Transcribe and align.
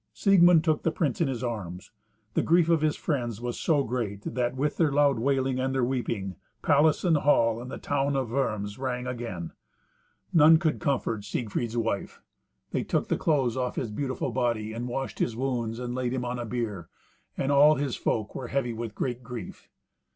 Siegmund 0.15 0.63
took 0.63 0.81
the 0.81 0.89
prince 0.89 1.21
in 1.21 1.27
his 1.27 1.43
arms; 1.43 1.91
the 2.33 2.41
grief 2.41 2.69
of 2.69 2.81
his 2.81 2.95
friends 2.95 3.39
was 3.39 3.55
so 3.59 3.83
great 3.83 4.23
that, 4.33 4.55
with 4.55 4.77
their 4.77 4.91
loud 4.91 5.19
wailing 5.19 5.59
and 5.59 5.75
their 5.75 5.83
weeping, 5.83 6.37
palace 6.63 7.03
and 7.03 7.17
hall 7.17 7.61
and 7.61 7.69
the 7.69 7.77
town 7.77 8.15
of 8.15 8.31
Worms 8.31 8.79
rang 8.79 9.05
again. 9.05 9.51
None 10.33 10.57
could 10.57 10.79
comfort 10.79 11.23
Siegfried's 11.23 11.77
wife. 11.77 12.19
They 12.71 12.83
took 12.83 13.09
the 13.09 13.15
clothes 13.15 13.55
off 13.55 13.75
his 13.75 13.91
beautiful 13.91 14.31
body, 14.31 14.73
and 14.73 14.87
washed 14.87 15.19
his 15.19 15.35
wounds 15.35 15.77
and 15.77 15.93
laid 15.93 16.13
him 16.13 16.25
on 16.25 16.39
a 16.39 16.45
bier, 16.45 16.89
and 17.37 17.51
all 17.51 17.75
his 17.75 17.95
folk 17.95 18.33
were 18.33 18.47
heavy 18.47 18.73
with 18.73 18.95
great 18.95 19.21
grief. 19.21 19.69